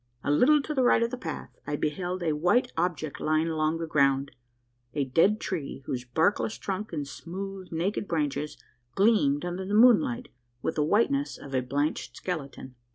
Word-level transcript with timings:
A 0.23 0.31
little 0.31 0.63
to 0.63 0.73
the 0.73 0.81
right 0.81 1.03
of 1.03 1.11
the 1.11 1.15
path, 1.17 1.59
I 1.67 1.75
beheld 1.75 2.23
a 2.23 2.33
white 2.33 2.71
object 2.75 3.19
lying 3.19 3.47
along 3.49 3.77
the 3.77 3.85
ground 3.85 4.31
a 4.95 5.05
dead 5.05 5.39
tree, 5.39 5.83
whose 5.85 6.05
barkless 6.05 6.57
trunk 6.57 6.91
and 6.91 7.07
smooth 7.07 7.71
naked 7.71 8.07
branches 8.07 8.57
gleamed 8.95 9.45
under 9.45 9.63
the 9.63 9.75
moonlight 9.75 10.29
with 10.63 10.73
the 10.73 10.83
whiteness 10.83 11.37
of 11.37 11.53
a 11.53 11.61
blanched 11.61 12.15
skeleton. 12.17 12.73